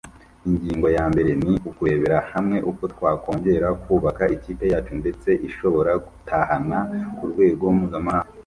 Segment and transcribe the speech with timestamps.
[0.49, 6.77] Ingingo ya mbere ni ukurebera hamwe uko twakongera kubaka ikipe yacu ndetse ishobora guhatana
[7.17, 8.33] ku rwego mpuzamahanga.